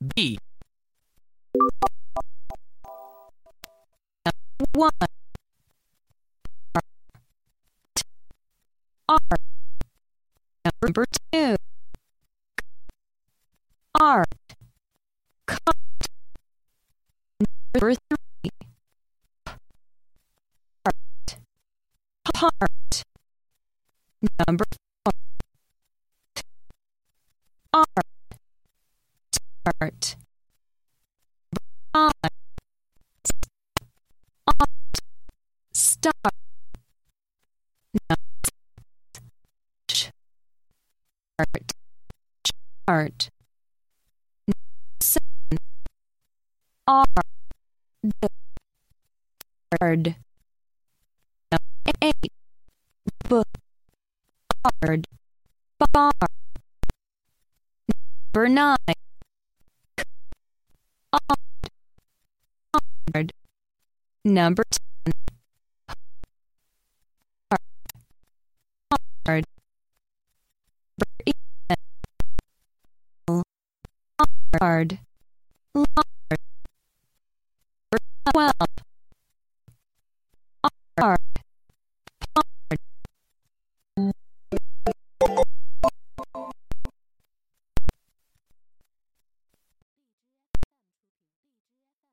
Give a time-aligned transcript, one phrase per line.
[0.00, 0.38] B.
[4.74, 4.90] one
[9.08, 9.18] R
[10.82, 11.56] number two.
[13.98, 14.26] Art.
[15.46, 15.74] Cut
[17.74, 18.50] number three.
[20.76, 21.38] Heart
[22.36, 23.02] heart
[24.46, 24.64] number
[29.78, 30.16] start
[31.94, 32.10] five
[34.48, 34.98] art
[35.72, 36.34] start
[37.94, 38.16] number
[39.86, 40.10] six,
[41.38, 41.72] chart
[42.88, 43.30] chart
[45.00, 45.58] seven
[46.88, 47.04] R
[51.52, 52.32] number eight
[53.28, 53.46] book
[54.82, 55.06] hard
[55.78, 56.10] bar
[58.34, 58.97] number nine
[61.12, 61.38] odd
[63.14, 63.32] hard.
[64.24, 65.12] Number ten
[67.50, 67.60] hard.
[69.26, 69.46] Hard.
[74.60, 74.98] hard
[78.32, 78.77] twelve